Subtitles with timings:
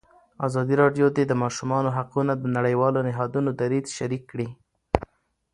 [0.47, 4.47] ازادي راډیو د د ماشومانو حقونه د نړیوالو نهادونو دریځ شریک کړی.